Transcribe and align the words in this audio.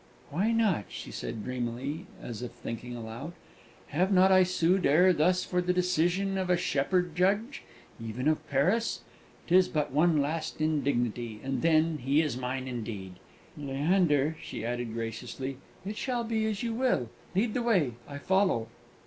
"Why 0.31 0.51
not?" 0.51 0.85
she 0.87 1.11
said 1.11 1.43
dreamily, 1.43 2.07
as 2.19 2.41
if 2.41 2.53
thinking 2.53 2.95
aloud. 2.95 3.33
"Have 3.89 4.11
not 4.11 4.31
I 4.31 4.41
sued 4.41 4.83
ere 4.87 5.13
this 5.13 5.45
for 5.45 5.61
the 5.61 5.73
decision 5.73 6.39
of 6.39 6.49
a 6.49 6.57
shepherd 6.57 7.15
judge 7.15 7.61
even 8.03 8.27
of 8.27 8.49
Paris? 8.49 9.01
'Tis 9.45 9.69
but 9.69 9.91
one 9.91 10.19
last 10.19 10.59
indignity, 10.59 11.39
and 11.43 11.61
then 11.61 11.99
he 11.99 12.23
is 12.23 12.35
mine 12.35 12.67
indeed! 12.67 13.17
Leander," 13.55 14.37
she 14.41 14.65
added 14.65 14.91
graciously, 14.95 15.57
"it 15.85 15.97
shall 15.97 16.23
be 16.23 16.47
as 16.47 16.63
you 16.63 16.73
will. 16.73 17.07
Lead 17.35 17.53
the 17.53 17.61
way; 17.61 17.93
I 18.07 18.17
follow!" 18.17 18.69